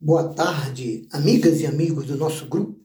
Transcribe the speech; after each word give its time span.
Boa 0.00 0.32
tarde, 0.32 1.08
amigas 1.10 1.60
e 1.60 1.66
amigos 1.66 2.06
do 2.06 2.16
nosso 2.16 2.46
grupo 2.46 2.78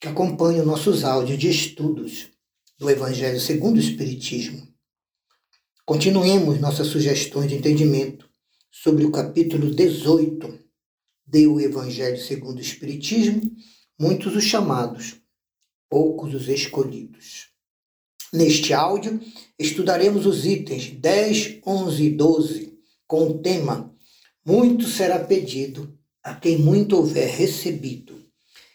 que 0.00 0.08
acompanham 0.08 0.64
nossos 0.64 1.04
áudios 1.04 1.38
de 1.38 1.50
estudos 1.50 2.30
do 2.78 2.88
Evangelho 2.88 3.38
segundo 3.38 3.76
o 3.76 3.80
Espiritismo. 3.80 4.66
Continuemos 5.84 6.58
nossas 6.58 6.86
sugestões 6.86 7.50
de 7.50 7.56
entendimento 7.56 8.26
sobre 8.70 9.04
o 9.04 9.12
capítulo 9.12 9.70
18 9.70 10.58
do 11.26 11.60
Evangelho 11.60 12.16
segundo 12.16 12.56
o 12.56 12.62
Espiritismo, 12.62 13.42
muitos 14.00 14.34
os 14.34 14.44
chamados, 14.44 15.16
poucos 15.90 16.32
os 16.32 16.48
escolhidos. 16.48 17.48
Neste 18.32 18.72
áudio, 18.72 19.20
estudaremos 19.58 20.24
os 20.24 20.46
itens 20.46 20.88
10, 20.88 21.60
11 21.66 22.02
e 22.02 22.10
12 22.10 22.78
com 23.06 23.24
o 23.24 23.38
tema 23.42 23.94
Muito 24.42 24.88
será 24.88 25.22
pedido 25.22 25.99
a 26.22 26.34
quem 26.34 26.58
muito 26.58 26.96
houver 26.96 27.28
recebido. 27.28 28.20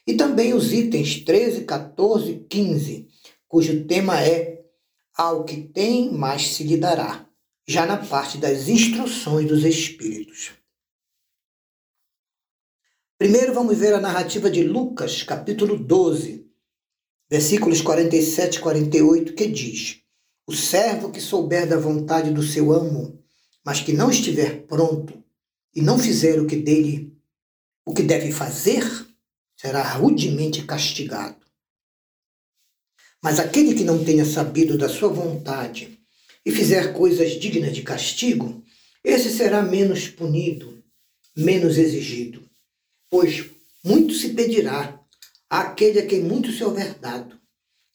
E 0.07 0.13
também 0.15 0.53
os 0.53 0.71
itens 0.71 1.23
13, 1.23 1.65
14 1.65 2.31
e 2.31 2.39
15, 2.45 3.07
cujo 3.47 3.85
tema 3.85 4.21
é 4.21 4.63
Ao 5.15 5.43
que 5.43 5.61
tem, 5.61 6.11
mais 6.11 6.55
se 6.55 6.63
lhe 6.63 6.77
dará, 6.77 7.27
já 7.67 7.85
na 7.85 7.97
parte 7.97 8.37
das 8.37 8.67
instruções 8.67 9.47
dos 9.47 9.63
Espíritos. 9.63 10.51
Primeiro 13.17 13.53
vamos 13.53 13.77
ver 13.77 13.93
a 13.93 14.01
narrativa 14.01 14.51
de 14.51 14.61
Lucas, 14.61 15.23
capítulo 15.23 15.77
12, 15.77 16.45
versículos 17.29 17.81
47 17.81 18.57
e 18.57 18.59
48, 18.59 19.33
que 19.33 19.47
diz: 19.47 20.01
O 20.45 20.53
servo 20.53 21.11
que 21.11 21.21
souber 21.21 21.67
da 21.67 21.77
vontade 21.77 22.29
do 22.31 22.43
seu 22.43 22.73
amo, 22.73 23.23
mas 23.65 23.79
que 23.79 23.93
não 23.93 24.11
estiver 24.11 24.67
pronto 24.67 25.23
e 25.73 25.81
não 25.81 25.97
fizer 25.97 26.39
o 26.41 26.45
que 26.45 26.57
dele 26.57 27.14
o 27.85 27.93
que 27.93 28.01
deve 28.01 28.31
fazer 28.31 28.83
será 29.55 29.83
rudemente 29.83 30.63
castigado. 30.63 31.45
Mas 33.23 33.39
aquele 33.39 33.73
que 33.73 33.83
não 33.83 34.03
tenha 34.03 34.25
sabido 34.25 34.77
da 34.77 34.89
sua 34.89 35.09
vontade 35.09 35.99
e 36.45 36.51
fizer 36.51 36.93
coisas 36.93 37.39
dignas 37.39 37.75
de 37.75 37.81
castigo, 37.81 38.63
esse 39.03 39.29
será 39.29 39.61
menos 39.61 40.07
punido, 40.07 40.83
menos 41.35 41.77
exigido. 41.77 42.43
Pois 43.09 43.45
muito 43.83 44.13
se 44.13 44.29
pedirá 44.33 44.99
àquele 45.49 45.99
a 45.99 46.05
quem 46.05 46.21
muito 46.21 46.51
se 46.51 46.63
houver 46.63 46.95
dado, 46.95 47.39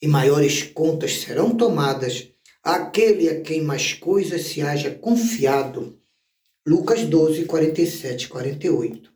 e 0.01 0.07
maiores 0.07 0.63
contas 0.63 1.21
serão 1.21 1.57
tomadas 1.57 2.29
àquele 2.63 3.29
a 3.29 3.41
quem 3.41 3.63
mais 3.63 3.93
coisas 3.93 4.43
se 4.43 4.63
haja 4.63 4.95
confiado. 4.95 5.99
Lucas 6.67 7.05
12, 7.05 7.45
47 7.45 8.25
e 8.25 8.29
48. 8.29 9.10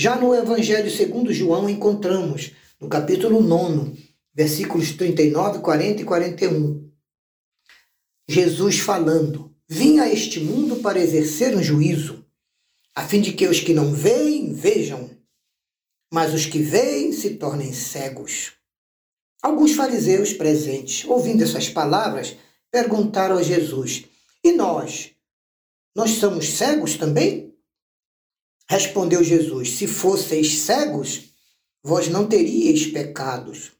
Já 0.00 0.14
no 0.14 0.32
Evangelho 0.32 0.88
segundo 0.88 1.34
João 1.34 1.68
encontramos, 1.68 2.52
no 2.80 2.88
capítulo 2.88 3.42
9, 3.42 4.14
versículos 4.32 4.92
39, 4.92 5.58
40 5.58 6.02
e 6.02 6.04
41, 6.04 6.88
Jesus 8.28 8.78
falando: 8.78 9.52
Vim 9.68 9.98
a 9.98 10.08
este 10.08 10.38
mundo 10.38 10.76
para 10.76 11.00
exercer 11.00 11.56
um 11.56 11.60
juízo, 11.60 12.24
a 12.94 13.02
fim 13.08 13.20
de 13.20 13.32
que 13.32 13.48
os 13.48 13.58
que 13.58 13.74
não 13.74 13.92
veem, 13.92 14.52
vejam, 14.52 15.10
mas 16.14 16.32
os 16.32 16.46
que 16.46 16.60
veem 16.60 17.10
se 17.10 17.30
tornem 17.30 17.72
cegos. 17.72 18.52
Alguns 19.42 19.72
fariseus 19.72 20.32
presentes, 20.32 21.04
ouvindo 21.08 21.42
essas 21.42 21.68
palavras, 21.68 22.36
perguntaram 22.70 23.36
a 23.36 23.42
Jesus: 23.42 24.04
E 24.44 24.52
nós? 24.52 25.10
Nós 25.92 26.10
somos 26.10 26.50
cegos 26.50 26.96
também? 26.96 27.47
Respondeu 28.68 29.24
Jesus: 29.24 29.70
Se 29.72 29.86
fosseis 29.86 30.58
cegos, 30.58 31.32
vós 31.82 32.08
não 32.08 32.26
teríeis 32.26 32.86
pecados. 32.86 33.72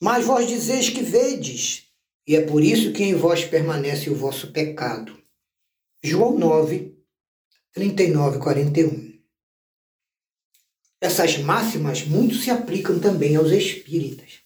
Mas 0.00 0.24
vós 0.24 0.48
dizeis 0.48 0.88
que 0.88 1.02
vedes, 1.02 1.86
e 2.26 2.34
é 2.34 2.40
por 2.44 2.62
isso 2.62 2.92
que 2.92 3.04
em 3.04 3.14
vós 3.14 3.44
permanece 3.44 4.10
o 4.10 4.16
vosso 4.16 4.50
pecado. 4.50 5.16
João 6.02 6.36
9, 6.36 6.96
39 7.72 8.36
e 8.36 8.40
41. 8.40 9.12
Essas 11.00 11.38
máximas 11.38 12.04
muito 12.04 12.34
se 12.34 12.50
aplicam 12.50 12.98
também 12.98 13.36
aos 13.36 13.50
espíritas. 13.50 14.40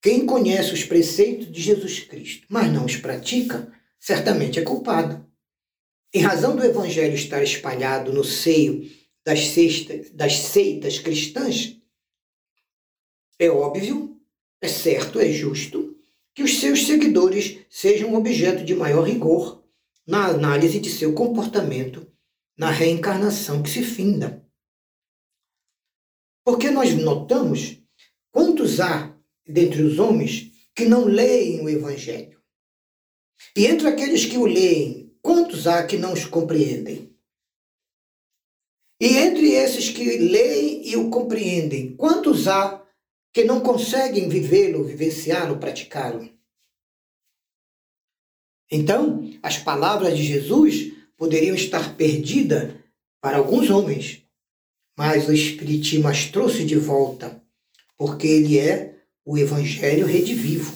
Quem 0.00 0.26
conhece 0.26 0.72
os 0.72 0.84
preceitos 0.84 1.50
de 1.50 1.60
Jesus 1.60 2.00
Cristo, 2.00 2.46
mas 2.48 2.72
não 2.72 2.84
os 2.84 2.96
pratica, 2.96 3.72
certamente 3.98 4.58
é 4.58 4.62
culpado. 4.62 5.24
Em 6.14 6.20
razão 6.20 6.54
do 6.54 6.64
evangelho 6.64 7.14
estar 7.14 7.42
espalhado 7.42 8.12
no 8.12 8.22
seio 8.22 8.90
das, 9.24 9.48
sextas, 9.48 10.10
das 10.10 10.34
seitas 10.34 10.98
cristãs, 10.98 11.80
é 13.38 13.48
óbvio, 13.48 14.20
é 14.60 14.68
certo, 14.68 15.18
é 15.18 15.30
justo 15.32 15.96
que 16.34 16.42
os 16.42 16.58
seus 16.58 16.86
seguidores 16.86 17.64
sejam 17.70 18.14
objeto 18.14 18.64
de 18.64 18.74
maior 18.74 19.02
rigor 19.02 19.64
na 20.06 20.26
análise 20.26 20.78
de 20.78 20.90
seu 20.90 21.14
comportamento 21.14 22.06
na 22.56 22.70
reencarnação 22.70 23.62
que 23.62 23.70
se 23.70 23.82
finda. 23.82 24.46
Porque 26.44 26.70
nós 26.70 26.94
notamos 26.94 27.78
quantos 28.30 28.80
há 28.80 29.16
dentre 29.46 29.82
os 29.82 29.98
homens 29.98 30.50
que 30.74 30.84
não 30.84 31.04
leem 31.04 31.60
o 31.62 31.68
Evangelho. 31.68 32.40
E 33.56 33.66
entre 33.66 33.88
aqueles 33.88 34.24
que 34.24 34.36
o 34.36 34.44
leem 34.44 35.01
quantos 35.22 35.66
há 35.66 35.86
que 35.86 35.96
não 35.96 36.12
os 36.12 36.24
compreendem? 36.26 37.16
E 39.00 39.16
entre 39.16 39.52
esses 39.52 39.88
que 39.88 40.18
leem 40.18 40.88
e 40.88 40.96
o 40.96 41.08
compreendem, 41.10 41.96
quantos 41.96 42.46
há 42.46 42.84
que 43.32 43.44
não 43.44 43.60
conseguem 43.60 44.28
vivê-lo, 44.28 44.84
vivenciá-lo, 44.84 45.58
praticá-lo? 45.58 46.28
Então, 48.70 49.30
as 49.42 49.58
palavras 49.58 50.16
de 50.16 50.22
Jesus 50.22 50.92
poderiam 51.16 51.54
estar 51.54 51.96
perdidas 51.96 52.74
para 53.20 53.38
alguns 53.38 53.70
homens, 53.70 54.24
mas 54.96 55.28
o 55.28 55.32
Espiritismo 55.32 56.08
as 56.08 56.26
trouxe 56.26 56.64
de 56.64 56.76
volta, 56.76 57.42
porque 57.96 58.26
ele 58.26 58.58
é 58.58 59.02
o 59.24 59.38
Evangelho 59.38 60.06
redivivo, 60.06 60.74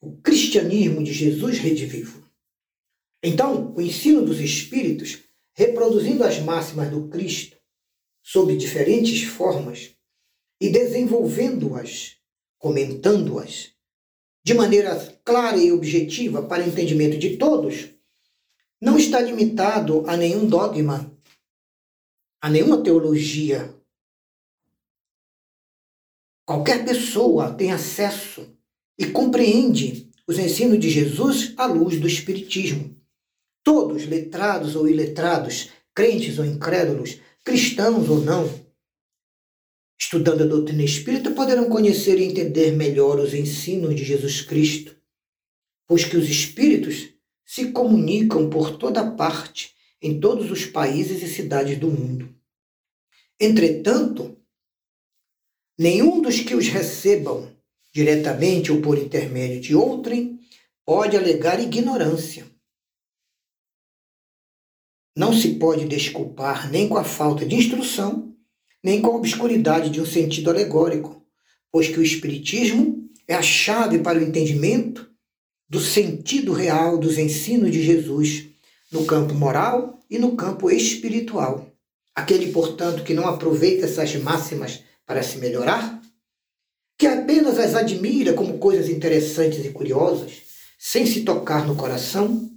o 0.00 0.16
cristianismo 0.16 1.02
de 1.02 1.12
Jesus 1.12 1.58
redivivo. 1.58 2.21
Então, 3.22 3.72
o 3.76 3.80
ensino 3.80 4.24
dos 4.24 4.40
espíritos, 4.40 5.20
reproduzindo 5.54 6.24
as 6.24 6.40
máximas 6.40 6.90
do 6.90 7.08
Cristo 7.08 7.56
sob 8.22 8.56
diferentes 8.56 9.24
formas 9.24 9.94
e 10.60 10.70
desenvolvendo-as, 10.70 12.16
comentando-as, 12.58 13.72
de 14.44 14.54
maneira 14.54 14.96
clara 15.24 15.56
e 15.56 15.70
objetiva 15.70 16.42
para 16.42 16.66
entendimento 16.66 17.16
de 17.16 17.36
todos, 17.36 17.90
não 18.80 18.98
está 18.98 19.20
limitado 19.20 20.04
a 20.08 20.16
nenhum 20.16 20.46
dogma, 20.46 21.16
a 22.40 22.50
nenhuma 22.50 22.82
teologia. 22.82 23.72
Qualquer 26.44 26.84
pessoa 26.84 27.54
tem 27.54 27.70
acesso 27.70 28.56
e 28.98 29.06
compreende 29.06 30.10
os 30.26 30.38
ensinos 30.38 30.80
de 30.80 30.90
Jesus 30.90 31.54
à 31.56 31.66
luz 31.66 32.00
do 32.00 32.08
Espiritismo. 32.08 33.00
Todos, 33.64 34.06
letrados 34.06 34.74
ou 34.74 34.88
iletrados, 34.88 35.70
crentes 35.94 36.38
ou 36.38 36.44
incrédulos, 36.44 37.20
cristãos 37.44 38.08
ou 38.08 38.20
não, 38.20 38.48
estudando 39.98 40.42
a 40.42 40.46
doutrina 40.46 40.82
espírita, 40.82 41.30
poderão 41.30 41.68
conhecer 41.68 42.18
e 42.18 42.24
entender 42.24 42.72
melhor 42.72 43.20
os 43.20 43.32
ensinos 43.34 43.94
de 43.94 44.04
Jesus 44.04 44.40
Cristo, 44.40 44.96
pois 45.86 46.04
que 46.04 46.16
os 46.16 46.28
espíritos 46.28 47.08
se 47.44 47.70
comunicam 47.70 48.50
por 48.50 48.76
toda 48.78 49.12
parte, 49.12 49.74
em 50.00 50.18
todos 50.18 50.50
os 50.50 50.66
países 50.66 51.22
e 51.22 51.28
cidades 51.28 51.78
do 51.78 51.88
mundo. 51.88 52.34
Entretanto, 53.38 54.36
nenhum 55.78 56.20
dos 56.20 56.40
que 56.40 56.54
os 56.54 56.66
recebam, 56.68 57.48
diretamente 57.92 58.72
ou 58.72 58.80
por 58.80 58.98
intermédio 58.98 59.60
de 59.60 59.74
outrem, 59.76 60.40
pode 60.84 61.16
alegar 61.16 61.60
ignorância 61.60 62.51
não 65.16 65.32
se 65.32 65.54
pode 65.56 65.86
desculpar 65.86 66.70
nem 66.70 66.88
com 66.88 66.96
a 66.96 67.04
falta 67.04 67.44
de 67.44 67.54
instrução, 67.54 68.34
nem 68.82 69.00
com 69.00 69.10
a 69.10 69.16
obscuridade 69.16 69.90
de 69.90 70.00
um 70.00 70.06
sentido 70.06 70.50
alegórico, 70.50 71.22
pois 71.70 71.88
que 71.88 71.98
o 71.98 72.02
Espiritismo 72.02 73.08
é 73.28 73.34
a 73.34 73.42
chave 73.42 73.98
para 73.98 74.18
o 74.18 74.22
entendimento 74.22 75.10
do 75.68 75.80
sentido 75.80 76.52
real 76.52 76.98
dos 76.98 77.18
ensinos 77.18 77.70
de 77.70 77.82
Jesus 77.82 78.48
no 78.90 79.06
campo 79.06 79.34
moral 79.34 79.98
e 80.10 80.18
no 80.18 80.36
campo 80.36 80.70
espiritual. 80.70 81.66
Aquele, 82.14 82.52
portanto, 82.52 83.02
que 83.04 83.14
não 83.14 83.26
aproveita 83.26 83.86
essas 83.86 84.14
máximas 84.16 84.82
para 85.06 85.22
se 85.22 85.38
melhorar, 85.38 86.00
que 86.98 87.06
apenas 87.06 87.58
as 87.58 87.74
admira 87.74 88.34
como 88.34 88.58
coisas 88.58 88.90
interessantes 88.90 89.64
e 89.64 89.70
curiosas, 89.70 90.42
sem 90.78 91.06
se 91.06 91.22
tocar 91.22 91.66
no 91.66 91.74
coração, 91.74 92.51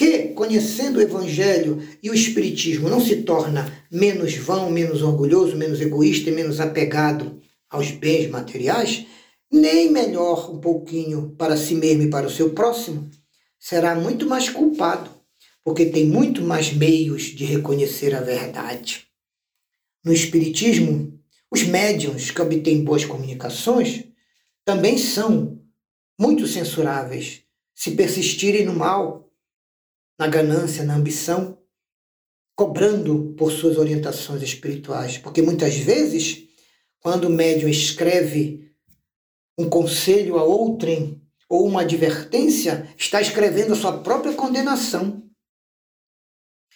que, 0.00 0.28
conhecendo 0.28 0.98
o 0.98 1.02
Evangelho 1.02 1.86
e 2.02 2.08
o 2.08 2.14
Espiritismo, 2.14 2.88
não 2.88 3.02
se 3.02 3.16
torna 3.16 3.70
menos 3.90 4.34
vão, 4.34 4.70
menos 4.70 5.02
orgulhoso, 5.02 5.54
menos 5.58 5.78
egoísta 5.78 6.30
e 6.30 6.32
menos 6.32 6.58
apegado 6.58 7.38
aos 7.68 7.90
bens 7.90 8.30
materiais, 8.30 9.04
nem 9.52 9.92
melhor 9.92 10.50
um 10.50 10.58
pouquinho 10.58 11.34
para 11.36 11.54
si 11.54 11.74
mesmo 11.74 12.04
e 12.04 12.08
para 12.08 12.26
o 12.26 12.30
seu 12.30 12.54
próximo, 12.54 13.10
será 13.58 13.94
muito 13.94 14.26
mais 14.26 14.48
culpado, 14.48 15.10
porque 15.62 15.84
tem 15.84 16.06
muito 16.06 16.40
mais 16.40 16.72
meios 16.72 17.24
de 17.24 17.44
reconhecer 17.44 18.14
a 18.14 18.22
verdade. 18.22 19.06
No 20.02 20.14
Espiritismo, 20.14 21.12
os 21.50 21.62
médiums 21.64 22.30
que 22.30 22.40
obtêm 22.40 22.82
boas 22.82 23.04
comunicações 23.04 24.04
também 24.64 24.96
são 24.96 25.60
muito 26.18 26.46
censuráveis 26.46 27.42
se 27.74 27.90
persistirem 27.90 28.64
no 28.64 28.72
mal, 28.72 29.29
na 30.20 30.28
ganância, 30.28 30.84
na 30.84 30.96
ambição, 30.96 31.56
cobrando 32.54 33.34
por 33.38 33.50
suas 33.50 33.78
orientações 33.78 34.42
espirituais. 34.42 35.16
Porque 35.16 35.40
muitas 35.40 35.76
vezes, 35.76 36.42
quando 37.00 37.24
o 37.24 37.30
médium 37.30 37.70
escreve 37.70 38.70
um 39.56 39.66
conselho 39.66 40.36
a 40.36 40.44
outrem 40.44 41.22
ou 41.48 41.66
uma 41.66 41.80
advertência, 41.80 42.86
está 42.98 43.18
escrevendo 43.22 43.72
a 43.72 43.76
sua 43.76 43.96
própria 44.02 44.34
condenação. 44.34 45.22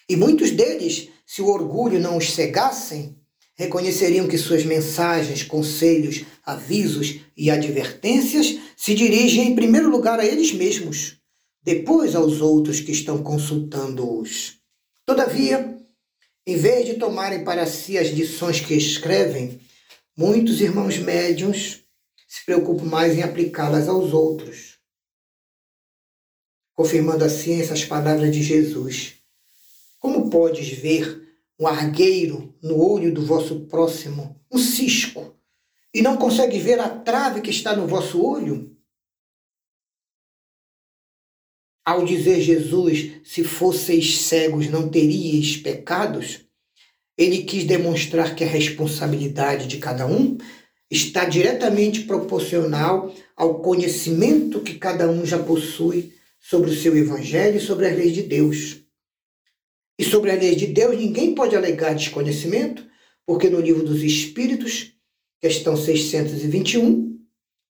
E 0.09 0.15
muitos 0.15 0.49
deles, 0.49 1.09
se 1.23 1.43
o 1.43 1.47
orgulho 1.47 1.99
não 1.99 2.17
os 2.17 2.31
cegassem, 2.31 3.15
reconheceriam 3.53 4.27
que 4.27 4.39
suas 4.39 4.65
mensagens, 4.65 5.43
conselhos, 5.43 6.25
avisos 6.43 7.19
e 7.37 7.51
advertências 7.51 8.57
se 8.75 8.95
dirigem 8.95 9.49
em 9.49 9.55
primeiro 9.55 9.87
lugar 9.87 10.19
a 10.19 10.25
eles 10.25 10.51
mesmos, 10.51 11.23
depois 11.65 12.15
aos 12.15 12.41
outros 12.41 12.79
que 12.79 12.91
estão 12.91 13.23
consultando-os. 13.23 14.59
Todavia, 15.03 15.75
em 16.45 16.55
vez 16.55 16.85
de 16.85 16.93
tomarem 16.93 17.43
para 17.43 17.65
si 17.65 17.97
as 17.97 18.09
lições 18.09 18.59
que 18.59 18.75
escrevem, 18.75 19.59
muitos 20.15 20.61
irmãos 20.61 20.99
médiuns 20.99 21.83
se 22.27 22.45
preocupam 22.45 22.85
mais 22.85 23.17
em 23.17 23.23
aplicá-las 23.23 23.89
aos 23.89 24.13
outros, 24.13 24.77
confirmando 26.75 27.23
assim 27.23 27.59
essas 27.59 27.83
palavras 27.83 28.31
de 28.31 28.43
Jesus. 28.43 29.15
Como 29.97 30.29
podes 30.29 30.69
ver 30.69 31.19
um 31.59 31.65
argueiro 31.65 32.53
no 32.61 32.79
olho 32.79 33.11
do 33.11 33.25
vosso 33.25 33.61
próximo, 33.61 34.39
um 34.51 34.59
cisco, 34.59 35.35
e 35.91 36.03
não 36.03 36.15
consegue 36.15 36.59
ver 36.59 36.79
a 36.79 36.89
trave 36.89 37.41
que 37.41 37.49
está 37.49 37.75
no 37.75 37.87
vosso 37.87 38.23
olho? 38.23 38.74
Ao 41.85 42.03
dizer 42.03 42.41
Jesus, 42.41 43.11
se 43.23 43.43
fosseis 43.43 44.17
cegos 44.21 44.67
não 44.67 44.89
teríeis 44.89 45.55
pecados, 45.55 46.39
ele 47.15 47.43
quis 47.43 47.63
demonstrar 47.63 48.35
que 48.35 48.43
a 48.43 48.47
responsabilidade 48.47 49.67
de 49.67 49.77
cada 49.77 50.07
um 50.07 50.35
está 50.89 51.25
diretamente 51.25 52.01
proporcional 52.01 53.13
ao 53.37 53.61
conhecimento 53.61 54.61
que 54.61 54.79
cada 54.79 55.07
um 55.07 55.23
já 55.23 55.37
possui 55.37 56.11
sobre 56.39 56.71
o 56.71 56.75
seu 56.75 56.97
evangelho 56.97 57.57
e 57.57 57.61
sobre 57.61 57.87
as 57.87 57.95
leis 57.95 58.13
de 58.13 58.23
Deus. 58.23 58.81
E 59.99 60.03
sobre 60.03 60.31
a 60.31 60.35
lei 60.35 60.55
de 60.55 60.65
Deus, 60.65 60.97
ninguém 60.97 61.35
pode 61.35 61.55
alegar 61.55 61.93
desconhecimento, 61.93 62.83
porque 63.27 63.47
no 63.47 63.61
livro 63.61 63.83
dos 63.83 64.01
Espíritos, 64.01 64.93
questão 65.39 65.77
621, 65.77 67.19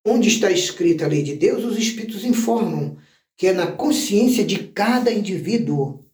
onde 0.08 0.30
está 0.30 0.50
escrita 0.50 1.04
a 1.04 1.08
lei 1.10 1.22
de 1.22 1.36
Deus, 1.36 1.66
os 1.66 1.78
Espíritos 1.78 2.24
informam 2.24 2.98
que 3.38 3.48
é 3.48 3.54
na 3.54 3.72
consciência 3.72 4.46
de 4.46 4.68
cada 4.70 5.12
indivíduo. 5.12 6.06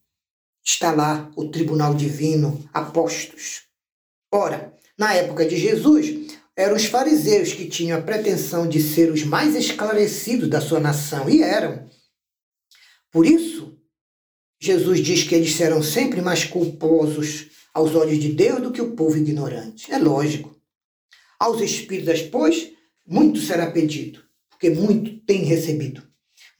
Está 0.63 0.91
lá 0.91 1.31
o 1.35 1.49
tribunal 1.49 1.93
divino, 1.93 2.67
apostos. 2.73 3.63
Ora, 4.31 4.73
na 4.97 5.13
época 5.13 5.45
de 5.45 5.57
Jesus, 5.57 6.37
eram 6.55 6.75
os 6.75 6.85
fariseus 6.85 7.53
que 7.53 7.67
tinham 7.67 7.97
a 7.97 8.01
pretensão 8.01 8.67
de 8.67 8.81
ser 8.81 9.11
os 9.11 9.23
mais 9.23 9.55
esclarecidos 9.55 10.49
da 10.49 10.61
sua 10.61 10.79
nação, 10.79 11.29
e 11.29 11.41
eram. 11.41 11.89
Por 13.11 13.25
isso, 13.25 13.77
Jesus 14.59 14.99
diz 14.99 15.23
que 15.23 15.33
eles 15.33 15.55
serão 15.55 15.81
sempre 15.81 16.21
mais 16.21 16.45
culposos 16.45 17.49
aos 17.73 17.95
olhos 17.95 18.19
de 18.19 18.31
Deus 18.31 18.61
do 18.61 18.71
que 18.71 18.81
o 18.81 18.95
povo 18.95 19.17
ignorante. 19.17 19.91
É 19.91 19.97
lógico. 19.97 20.55
Aos 21.39 21.59
espíritas, 21.61 22.21
pois, 22.21 22.71
muito 23.05 23.39
será 23.39 23.71
pedido, 23.71 24.23
porque 24.49 24.69
muito 24.69 25.19
têm 25.25 25.43
recebido. 25.43 26.10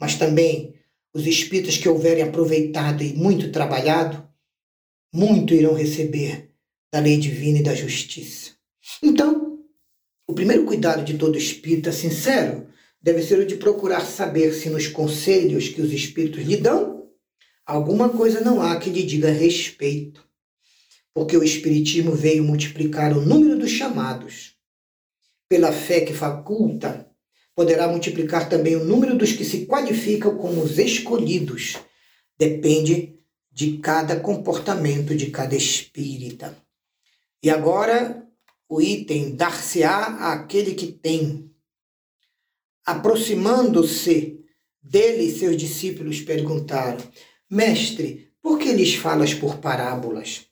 Mas 0.01 0.15
também 0.15 0.73
os 1.13 1.27
espíritas 1.27 1.77
que 1.77 1.87
houverem 1.87 2.23
aproveitado 2.23 3.03
e 3.03 3.13
muito 3.13 3.51
trabalhado, 3.51 4.27
muito 5.13 5.53
irão 5.53 5.75
receber 5.75 6.49
da 6.91 6.99
lei 6.99 7.17
divina 7.17 7.59
e 7.59 7.63
da 7.63 7.75
justiça. 7.75 8.51
Então, 9.03 9.59
o 10.27 10.33
primeiro 10.33 10.65
cuidado 10.65 11.05
de 11.05 11.17
todo 11.17 11.37
espírita 11.37 11.91
sincero 11.91 12.67
deve 13.01 13.21
ser 13.21 13.39
o 13.39 13.45
de 13.45 13.55
procurar 13.55 14.01
saber 14.01 14.53
se 14.53 14.69
nos 14.69 14.87
conselhos 14.87 15.69
que 15.69 15.81
os 15.81 15.93
espíritos 15.93 16.43
lhe 16.43 16.57
dão 16.57 16.91
alguma 17.65 18.09
coisa 18.09 18.41
não 18.41 18.61
há 18.61 18.77
que 18.79 18.89
lhe 18.89 19.03
diga 19.03 19.31
respeito, 19.31 20.27
porque 21.13 21.37
o 21.37 21.43
Espiritismo 21.43 22.13
veio 22.13 22.43
multiplicar 22.43 23.15
o 23.15 23.21
número 23.21 23.57
dos 23.57 23.71
chamados. 23.71 24.55
Pela 25.49 25.71
fé 25.71 26.01
que 26.01 26.13
faculta, 26.13 27.09
poderá 27.55 27.87
multiplicar 27.87 28.49
também 28.49 28.75
o 28.75 28.85
número 28.85 29.17
dos 29.17 29.33
que 29.33 29.45
se 29.45 29.65
qualificam 29.65 30.37
como 30.37 30.61
os 30.61 30.77
escolhidos. 30.77 31.77
Depende 32.37 33.19
de 33.51 33.77
cada 33.77 34.19
comportamento 34.19 35.15
de 35.15 35.29
cada 35.29 35.55
espírita. 35.55 36.57
E 37.43 37.49
agora, 37.49 38.25
o 38.69 38.81
item 38.81 39.35
dar-se-á 39.35 40.31
àquele 40.31 40.73
que 40.73 40.87
tem. 40.87 41.51
Aproximando-se 42.85 44.39
dele, 44.81 45.31
seus 45.31 45.57
discípulos 45.57 46.21
perguntaram: 46.21 46.99
Mestre, 47.49 48.31
por 48.41 48.57
que 48.57 48.71
lhes 48.71 48.95
falas 48.95 49.33
por 49.33 49.57
parábolas? 49.57 50.47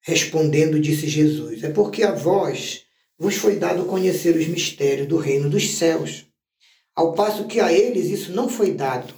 Respondendo, 0.00 0.78
disse 0.78 1.08
Jesus: 1.08 1.64
É 1.64 1.70
porque 1.70 2.02
a 2.02 2.12
vós 2.12 2.84
vos 3.18 3.34
foi 3.34 3.56
dado 3.56 3.84
conhecer 3.86 4.36
os 4.36 4.46
mistérios 4.46 5.08
do 5.08 5.16
reino 5.16 5.50
dos 5.50 5.76
céus, 5.76 6.26
ao 6.94 7.12
passo 7.12 7.46
que 7.46 7.60
a 7.60 7.72
eles 7.72 8.06
isso 8.06 8.32
não 8.32 8.48
foi 8.48 8.72
dado. 8.72 9.12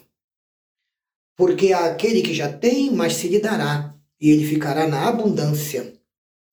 Porque 1.37 1.73
aquele 1.73 2.23
que 2.23 2.35
já 2.35 2.53
tem, 2.53 2.91
mais 2.91 3.15
se 3.15 3.29
lhe 3.29 3.39
dará, 3.39 3.95
e 4.21 4.31
ele 4.31 4.47
ficará 4.47 4.87
na 4.87 5.09
abundância. 5.09 5.93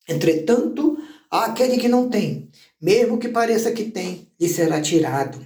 Entretanto, 0.07 0.97
aquele 1.29 1.77
que 1.77 1.87
não 1.87 2.09
tem, 2.09 2.49
mesmo 2.81 3.17
que 3.17 3.27
pareça 3.29 3.71
que 3.71 3.85
tem, 3.85 4.27
lhe 4.39 4.47
será 4.47 4.81
tirado. 4.81 5.45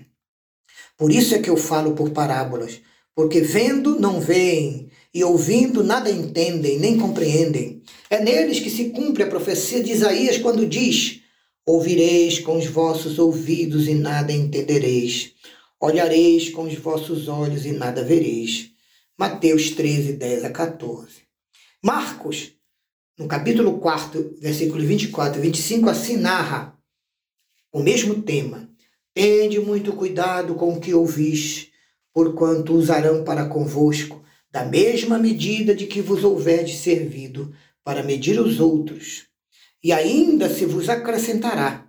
Por 0.98 1.12
isso 1.12 1.34
é 1.34 1.40
que 1.40 1.50
eu 1.50 1.58
falo 1.58 1.94
por 1.94 2.12
parábolas, 2.12 2.80
porque 3.16 3.42
vendo 3.42 4.00
não 4.00 4.20
veem, 4.22 4.90
e 5.14 5.24
ouvindo 5.24 5.84
nada 5.84 6.10
entendem, 6.10 6.80
nem 6.80 6.98
compreendem. 6.98 7.82
É 8.10 8.24
neles 8.24 8.60
que 8.60 8.70
se 8.70 8.92
cumpre 8.92 9.24
a 9.24 9.28
profecia 9.28 9.84
de 9.84 9.92
Isaías 9.92 10.38
quando 10.38 10.66
diz: 10.66 11.21
Ouvireis 11.66 12.40
com 12.40 12.58
os 12.58 12.66
vossos 12.66 13.20
ouvidos 13.20 13.88
e 13.88 13.94
nada 13.94 14.32
entendereis. 14.32 15.34
Olhareis 15.80 16.50
com 16.50 16.64
os 16.64 16.76
vossos 16.76 17.28
olhos 17.28 17.66
e 17.66 17.72
nada 17.72 18.04
vereis. 18.04 18.72
Mateus 19.18 19.70
13, 19.72 20.14
10 20.14 20.46
a 20.46 20.50
14. 20.50 21.22
Marcos, 21.84 22.54
no 23.18 23.28
capítulo 23.28 23.80
4, 23.80 24.38
versículo 24.40 24.84
24 24.84 25.40
e 25.40 25.42
25, 25.44 25.90
assim 25.90 26.18
narra 26.18 26.76
o 27.72 27.80
mesmo 27.80 28.22
tema. 28.24 28.68
Tende 29.14 29.60
muito 29.60 29.94
cuidado 29.94 30.56
com 30.56 30.74
o 30.74 30.80
que 30.80 30.94
ouvis, 30.94 31.68
porquanto 32.12 32.74
usarão 32.74 33.24
para 33.24 33.48
convosco 33.48 34.24
da 34.52 34.66
mesma 34.66 35.18
medida 35.18 35.76
de 35.76 35.86
que 35.86 36.02
vos 36.02 36.24
houverdes 36.24 36.80
servido 36.80 37.54
para 37.84 38.04
medir 38.04 38.40
os 38.40 38.60
outros, 38.60 39.28
e 39.84 39.92
ainda 39.92 40.50
se 40.50 40.66
vos 40.66 40.90
acrescentará, 40.90 41.88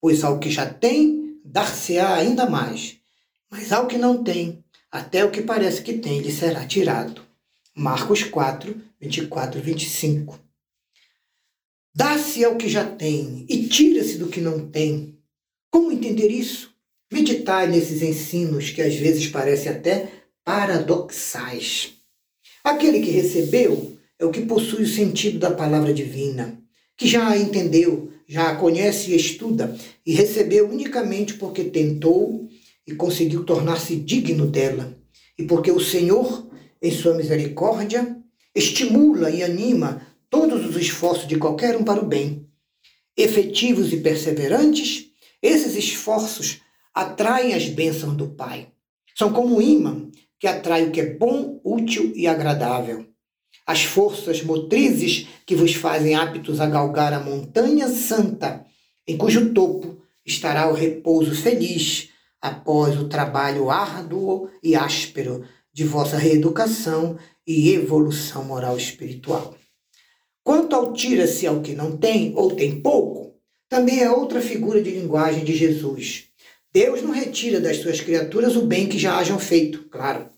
pois 0.00 0.22
ao 0.22 0.38
que 0.38 0.50
já 0.50 0.66
tem, 0.66 1.40
dar-se-á 1.44 2.14
ainda 2.14 2.48
mais, 2.48 2.98
mas 3.50 3.72
ao 3.72 3.86
que 3.86 3.98
não 3.98 4.22
tem, 4.22 4.64
até 4.90 5.24
o 5.24 5.30
que 5.30 5.42
parece 5.42 5.82
que 5.82 5.94
tem 5.94 6.20
lhe 6.20 6.32
será 6.32 6.66
tirado. 6.66 7.22
Marcos 7.74 8.22
4, 8.22 8.74
24 9.00 9.58
e 9.58 9.62
25. 9.62 10.40
Dá-se 11.94 12.44
ao 12.44 12.56
que 12.56 12.68
já 12.68 12.84
tem 12.84 13.44
e 13.48 13.68
tira-se 13.68 14.18
do 14.18 14.28
que 14.28 14.40
não 14.40 14.68
tem. 14.70 15.18
Como 15.70 15.92
entender 15.92 16.28
isso? 16.28 16.74
Meditai 17.12 17.66
nesses 17.68 18.02
ensinos 18.02 18.70
que 18.70 18.82
às 18.82 18.94
vezes 18.94 19.26
parecem 19.28 19.72
até 19.72 20.12
paradoxais. 20.44 21.94
Aquele 22.62 23.00
que 23.00 23.10
recebeu 23.10 23.98
é 24.18 24.24
o 24.24 24.30
que 24.30 24.46
possui 24.46 24.82
o 24.82 24.88
sentido 24.88 25.38
da 25.38 25.50
palavra 25.50 25.92
divina, 25.92 26.62
que 26.96 27.06
já 27.06 27.36
entendeu, 27.36 28.10
já 28.26 28.54
conhece 28.56 29.12
e 29.12 29.16
estuda, 29.16 29.76
e 30.04 30.12
recebeu 30.12 30.68
unicamente 30.68 31.34
porque 31.34 31.64
tentou 31.64 32.48
e 32.86 32.94
conseguiu 32.94 33.44
tornar-se 33.44 33.96
digno 33.96 34.46
dela, 34.46 34.96
e 35.38 35.44
porque 35.44 35.70
o 35.70 35.80
Senhor 35.80 36.46
em 36.80 36.90
sua 36.90 37.14
misericórdia, 37.14 38.16
estimula 38.54 39.30
e 39.30 39.42
anima 39.42 40.06
todos 40.30 40.66
os 40.66 40.76
esforços 40.76 41.26
de 41.26 41.36
qualquer 41.36 41.76
um 41.76 41.84
para 41.84 42.00
o 42.00 42.06
bem. 42.06 42.48
Efetivos 43.16 43.92
e 43.92 43.98
perseverantes, 43.98 45.06
esses 45.42 45.74
esforços 45.74 46.60
atraem 46.94 47.54
as 47.54 47.68
bênçãos 47.68 48.16
do 48.16 48.28
Pai. 48.28 48.68
São 49.16 49.32
como 49.32 49.56
um 49.56 49.62
imã 49.62 50.10
que 50.38 50.46
atrai 50.46 50.86
o 50.86 50.90
que 50.90 51.00
é 51.00 51.14
bom, 51.14 51.60
útil 51.64 52.12
e 52.14 52.26
agradável. 52.26 53.06
As 53.64 53.84
forças 53.84 54.42
motrizes 54.42 55.28
que 55.46 55.54
vos 55.54 55.74
fazem 55.74 56.14
aptos 56.14 56.60
a 56.60 56.66
galgar 56.66 57.12
a 57.12 57.20
montanha 57.20 57.88
santa, 57.88 58.64
em 59.06 59.16
cujo 59.16 59.52
topo 59.52 60.02
estará 60.24 60.68
o 60.68 60.74
repouso 60.74 61.34
feliz 61.34 62.08
após 62.40 62.98
o 63.00 63.08
trabalho 63.08 63.70
árduo 63.70 64.50
e 64.62 64.74
áspero 64.74 65.44
de 65.72 65.84
vossa 65.84 66.16
reeducação 66.16 67.18
e 67.46 67.70
evolução 67.72 68.44
moral 68.44 68.76
espiritual. 68.76 69.54
Quanto 70.42 70.74
ao 70.74 70.92
tira-se 70.92 71.46
ao 71.46 71.60
que 71.60 71.74
não 71.74 71.96
tem 71.96 72.32
ou 72.36 72.54
tem 72.54 72.80
pouco, 72.80 73.34
também 73.68 74.00
é 74.00 74.10
outra 74.10 74.40
figura 74.40 74.80
de 74.80 74.90
linguagem 74.90 75.44
de 75.44 75.56
Jesus. 75.56 76.28
Deus 76.72 77.02
não 77.02 77.10
retira 77.10 77.60
das 77.60 77.78
suas 77.78 78.00
criaturas 78.00 78.54
o 78.54 78.62
bem 78.62 78.88
que 78.88 78.98
já 78.98 79.16
hajam 79.16 79.38
feito, 79.38 79.88
claro. 79.88 80.28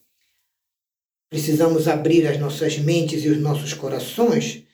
Precisamos 1.30 1.86
abrir 1.86 2.26
as 2.26 2.38
nossas 2.38 2.78
mentes 2.78 3.24
e 3.24 3.28
os 3.28 3.38
nossos 3.38 3.74
corações 3.74 4.64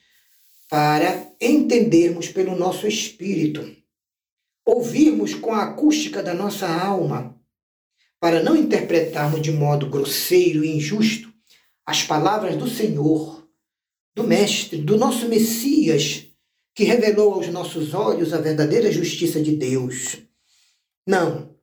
para 0.69 1.31
entendermos 1.39 2.29
pelo 2.29 2.55
nosso 2.55 2.87
espírito, 2.87 3.75
ouvirmos 4.65 5.33
com 5.33 5.53
a 5.53 5.63
acústica 5.63 6.23
da 6.23 6.33
nossa 6.33 6.67
alma, 6.67 7.39
para 8.19 8.41
não 8.41 8.55
interpretarmos 8.55 9.41
de 9.41 9.51
modo 9.51 9.89
grosseiro 9.89 10.63
e 10.63 10.77
injusto 10.77 11.31
as 11.85 12.01
palavras 12.01 12.55
do 12.55 12.67
Senhor, 12.67 13.47
do 14.15 14.23
Mestre, 14.23 14.77
do 14.77 14.97
nosso 14.97 15.27
Messias, 15.27 16.25
que 16.73 16.83
revelou 16.83 17.33
aos 17.33 17.47
nossos 17.49 17.93
olhos 17.93 18.33
a 18.33 18.41
verdadeira 18.41 18.91
justiça 18.91 19.41
de 19.41 19.55
Deus. 19.55 20.17
Não, 21.05 21.55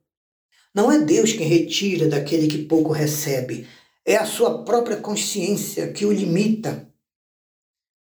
não 0.73 0.91
é 0.91 0.99
Deus 0.99 1.33
quem 1.33 1.47
retira 1.47 2.07
daquele 2.07 2.47
que 2.47 2.59
pouco 2.59 2.91
recebe, 2.91 3.67
é 4.05 4.15
a 4.15 4.25
sua 4.25 4.63
própria 4.63 4.97
consciência 4.97 5.91
que 5.91 6.05
o 6.05 6.11
limita, 6.11 6.91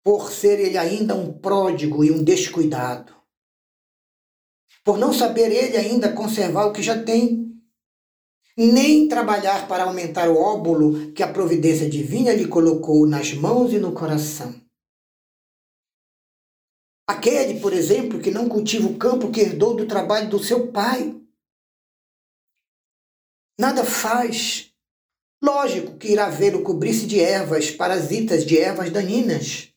por 0.04 0.32
ser 0.32 0.60
ele 0.60 0.78
ainda 0.78 1.16
um 1.16 1.34
pródigo 1.34 2.04
e 2.04 2.12
um 2.12 2.24
descuidado. 2.24 3.14
Por 4.84 4.98
não 4.98 5.14
saber 5.14 5.52
ele 5.52 5.78
ainda 5.78 6.14
conservar 6.14 6.66
o 6.66 6.74
que 6.74 6.84
já 6.84 7.04
tem, 7.04 7.46
nem 8.58 9.08
trabalhar 9.08 9.68
para 9.68 9.84
aumentar 9.84 10.30
o 10.30 10.38
óbulo 10.38 11.12
que 11.12 11.24
a 11.24 11.32
providência 11.32 11.90
divina 11.90 12.34
lhe 12.34 12.48
colocou 12.48 13.06
nas 13.08 13.34
mãos 13.34 13.74
e 13.74 13.80
no 13.80 13.94
coração. 13.94 14.54
Aquele, 17.08 17.60
por 17.60 17.74
exemplo, 17.74 18.22
que 18.22 18.32
não 18.32 18.48
cultiva 18.50 18.88
o 18.88 18.98
campo 18.98 19.32
que 19.32 19.42
herdou 19.42 19.76
do 19.76 19.88
trabalho 19.88 20.30
do 20.30 20.44
seu 20.44 20.72
pai. 20.72 21.20
Nada 23.60 23.84
faz. 23.84 24.75
Lógico 25.42 25.98
que 25.98 26.10
irá 26.10 26.30
vê-lo 26.30 26.64
cobrir-se 26.64 27.06
de 27.06 27.20
ervas 27.20 27.70
parasitas, 27.72 28.46
de 28.46 28.58
ervas 28.58 28.90
daninas. 28.90 29.70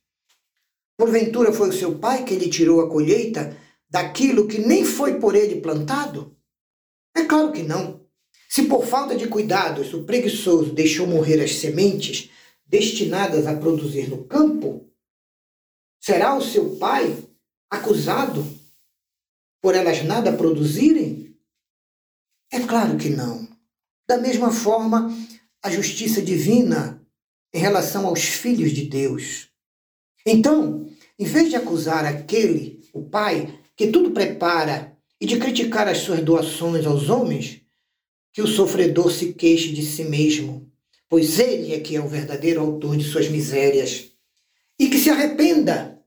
Porventura 0.97 1.53
foi 1.53 1.69
o 1.69 1.73
seu 1.73 1.99
pai 1.99 2.25
que 2.25 2.35
lhe 2.35 2.49
tirou 2.49 2.81
a 2.81 2.91
colheita 2.91 3.57
daquilo 3.91 4.49
que 4.49 4.59
nem 4.59 4.85
foi 4.85 5.19
por 5.19 5.35
ele 5.35 5.61
plantado? 5.61 6.37
É 7.15 7.25
claro 7.25 7.53
que 7.53 7.63
não. 7.63 8.07
Se 8.49 8.65
por 8.65 8.87
falta 8.87 9.17
de 9.17 9.29
cuidados 9.29 9.93
o 9.93 10.05
preguiçoso 10.05 10.73
deixou 10.73 11.07
morrer 11.07 11.43
as 11.43 11.57
sementes 11.57 12.31
destinadas 12.67 13.47
a 13.47 13.57
produzir 13.57 14.09
no 14.09 14.25
campo, 14.25 14.91
será 16.01 16.35
o 16.37 16.43
seu 16.43 16.77
pai 16.77 17.17
acusado 17.71 18.45
por 19.61 19.75
elas 19.75 20.03
nada 20.03 20.33
produzirem? 20.33 21.37
É 22.51 22.61
claro 22.61 22.97
que 22.97 23.11
não. 23.11 23.47
Da 24.09 24.17
mesma 24.17 24.51
forma, 24.51 25.11
a 25.63 25.71
justiça 25.71 26.23
divina 26.23 27.05
em 27.53 27.59
relação 27.59 28.07
aos 28.07 28.21
filhos 28.21 28.73
de 28.73 28.83
Deus. 28.83 29.49
Então, 30.25 30.89
em 31.19 31.25
vez 31.25 31.49
de 31.49 31.57
acusar 31.57 32.05
aquele, 32.05 32.81
o 32.93 33.03
pai, 33.03 33.59
que 33.77 33.89
tudo 33.89 34.11
prepara 34.11 34.97
e 35.21 35.27
de 35.27 35.39
criticar 35.39 35.89
as 35.89 35.99
suas 35.99 36.21
doações 36.21 36.87
aos 36.87 37.09
homens, 37.09 37.63
que 38.33 38.43
o 38.43 38.47
sofredor 38.47 39.11
se 39.11 39.33
queixe 39.33 39.73
de 39.73 39.85
si 39.85 40.05
mesmo, 40.05 40.71
pois 41.09 41.39
ele 41.39 41.73
é 41.73 41.81
que 41.81 41.97
é 41.97 42.01
o 42.01 42.09
verdadeiro 42.09 42.61
autor 42.61 42.97
de 42.97 43.05
suas 43.05 43.29
misérias, 43.29 44.13
e 44.79 44.89
que 44.89 44.99
se 44.99 45.11
arrependa, 45.11 46.01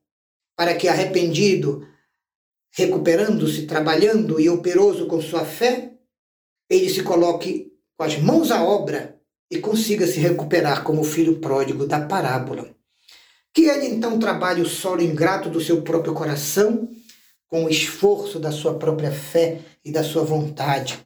para 0.56 0.76
que 0.76 0.88
arrependido, 0.88 1.86
recuperando-se, 2.72 3.66
trabalhando 3.66 4.40
e 4.40 4.48
operoso 4.50 5.08
com 5.08 5.22
sua 5.22 5.44
fé, 5.44 5.94
ele 6.70 6.90
se 6.90 7.04
coloque 7.04 7.74
com 7.98 8.04
as 8.04 8.18
mãos 8.18 8.50
à 8.50 8.64
obra 8.64 9.21
e 9.52 9.60
consiga 9.60 10.08
se 10.08 10.18
recuperar 10.18 10.82
como 10.82 11.04
filho 11.04 11.40
pródigo 11.40 11.86
da 11.86 12.00
parábola. 12.00 12.74
Que 13.54 13.64
ele 13.64 13.88
então 13.88 14.18
trabalhe 14.18 14.62
o 14.62 14.66
solo 14.66 15.02
ingrato 15.02 15.50
do 15.50 15.60
seu 15.60 15.82
próprio 15.82 16.14
coração, 16.14 16.90
com 17.50 17.66
o 17.66 17.70
esforço 17.70 18.40
da 18.40 18.50
sua 18.50 18.76
própria 18.76 19.12
fé 19.12 19.60
e 19.84 19.92
da 19.92 20.06
sua 20.06 20.24
vontade, 20.24 21.00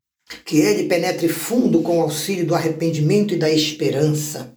que 0.45 0.57
ele 0.57 0.87
penetre 0.87 1.27
fundo 1.27 1.81
com 1.81 1.97
o 1.97 2.01
auxílio 2.03 2.45
do 2.45 2.53
arrependimento 2.53 3.33
e 3.33 3.37
da 3.37 3.49
esperança. 3.49 4.55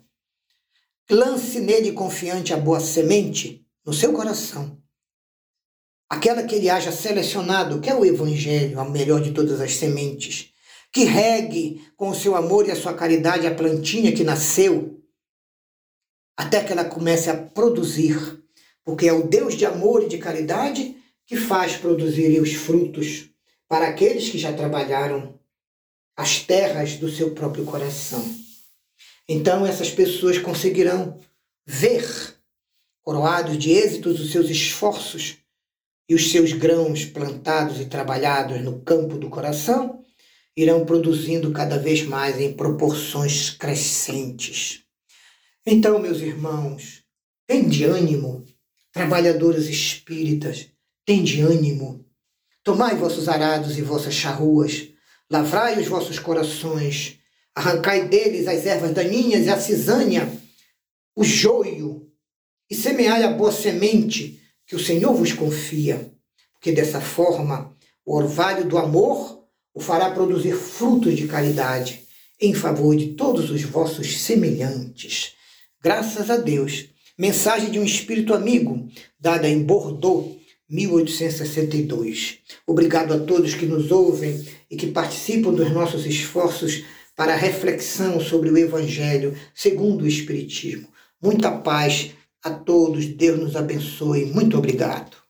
Lance 1.10 1.58
nele 1.58 1.92
confiante 1.92 2.52
a 2.52 2.58
boa 2.58 2.80
semente 2.80 3.64
no 3.86 3.94
seu 3.94 4.12
coração. 4.12 4.76
Aquela 6.10 6.42
que 6.42 6.54
ele 6.54 6.68
haja 6.68 6.92
selecionado, 6.92 7.80
que 7.80 7.88
é 7.88 7.94
o 7.94 8.04
Evangelho, 8.04 8.78
a 8.78 8.84
melhor 8.84 9.22
de 9.22 9.30
todas 9.30 9.62
as 9.62 9.76
sementes. 9.76 10.52
Que 10.98 11.04
regue 11.04 11.88
com 11.96 12.08
o 12.08 12.14
seu 12.14 12.34
amor 12.34 12.66
e 12.66 12.72
a 12.72 12.74
sua 12.74 12.92
caridade 12.92 13.46
a 13.46 13.54
plantinha 13.54 14.10
que 14.10 14.24
nasceu, 14.24 15.00
até 16.36 16.64
que 16.64 16.72
ela 16.72 16.84
comece 16.84 17.30
a 17.30 17.36
produzir, 17.36 18.42
porque 18.84 19.06
é 19.06 19.12
o 19.12 19.28
Deus 19.28 19.54
de 19.54 19.64
amor 19.64 20.02
e 20.02 20.08
de 20.08 20.18
caridade 20.18 20.96
que 21.24 21.36
faz 21.36 21.76
produzir 21.76 22.40
os 22.40 22.52
frutos 22.54 23.30
para 23.68 23.86
aqueles 23.86 24.28
que 24.28 24.38
já 24.38 24.52
trabalharam 24.52 25.38
as 26.16 26.42
terras 26.42 26.96
do 26.96 27.08
seu 27.08 27.30
próprio 27.30 27.64
coração. 27.64 28.24
Então 29.28 29.64
essas 29.64 29.92
pessoas 29.92 30.36
conseguirão 30.36 31.20
ver, 31.64 32.04
coroados 33.02 33.56
de 33.56 33.70
êxitos, 33.70 34.18
os 34.18 34.32
seus 34.32 34.50
esforços 34.50 35.36
e 36.08 36.14
os 36.16 36.32
seus 36.32 36.52
grãos 36.52 37.04
plantados 37.04 37.80
e 37.80 37.84
trabalhados 37.84 38.60
no 38.62 38.80
campo 38.80 39.16
do 39.16 39.30
coração 39.30 39.98
irão 40.60 40.84
produzindo 40.84 41.52
cada 41.52 41.78
vez 41.78 42.02
mais 42.02 42.40
em 42.40 42.52
proporções 42.52 43.50
crescentes. 43.50 44.82
Então, 45.64 45.98
meus 45.98 46.20
irmãos, 46.20 47.04
tem 47.46 47.68
de 47.68 47.84
ânimo, 47.84 48.44
trabalhadores 48.92 49.66
espíritas, 49.66 50.66
tem 51.04 51.22
de 51.22 51.40
ânimo. 51.40 52.04
Tomai 52.64 52.96
vossos 52.96 53.28
arados 53.28 53.78
e 53.78 53.82
vossas 53.82 54.14
charruas, 54.14 54.88
Lavrai 55.30 55.78
os 55.78 55.86
vossos 55.86 56.18
corações, 56.18 57.18
arrancai 57.54 58.08
deles 58.08 58.48
as 58.48 58.64
ervas 58.64 58.92
daninhas 58.92 59.44
e 59.44 59.50
a 59.50 59.60
cisânia, 59.60 60.26
o 61.14 61.22
joio, 61.22 62.10
e 62.70 62.74
semeai 62.74 63.22
a 63.24 63.32
boa 63.32 63.52
semente 63.52 64.40
que 64.66 64.74
o 64.74 64.78
Senhor 64.78 65.12
vos 65.12 65.34
confia, 65.34 66.14
porque 66.54 66.72
dessa 66.72 66.98
forma 66.98 67.76
o 68.06 68.16
orvalho 68.16 68.66
do 68.66 68.78
amor 68.78 69.37
o 69.78 69.80
fará 69.80 70.10
produzir 70.10 70.56
frutos 70.56 71.16
de 71.16 71.28
caridade 71.28 72.02
em 72.40 72.52
favor 72.52 72.96
de 72.96 73.10
todos 73.14 73.48
os 73.48 73.62
vossos 73.62 74.22
semelhantes. 74.22 75.34
Graças 75.80 76.28
a 76.30 76.36
Deus. 76.36 76.86
Mensagem 77.16 77.70
de 77.70 77.78
um 77.78 77.84
espírito 77.84 78.34
amigo, 78.34 78.88
dada 79.20 79.48
em 79.48 79.62
Bordeaux, 79.62 80.36
1862. 80.68 82.38
Obrigado 82.66 83.14
a 83.14 83.20
todos 83.20 83.54
que 83.54 83.66
nos 83.66 83.92
ouvem 83.92 84.44
e 84.68 84.76
que 84.76 84.88
participam 84.88 85.52
dos 85.52 85.70
nossos 85.70 86.04
esforços 86.04 86.82
para 87.14 87.34
a 87.34 87.36
reflexão 87.36 88.20
sobre 88.20 88.50
o 88.50 88.58
Evangelho 88.58 89.36
segundo 89.54 90.02
o 90.02 90.08
Espiritismo. 90.08 90.88
Muita 91.22 91.52
paz 91.52 92.10
a 92.42 92.50
todos, 92.50 93.06
Deus 93.06 93.38
nos 93.38 93.54
abençoe. 93.54 94.26
Muito 94.26 94.58
obrigado. 94.58 95.27